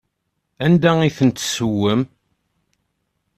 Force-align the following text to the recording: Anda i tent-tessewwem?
Anda 0.65 0.91
i 1.07 1.09
tent-tessewwem? 1.17 2.01